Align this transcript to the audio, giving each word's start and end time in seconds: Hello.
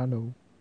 Hello. 0.00 0.34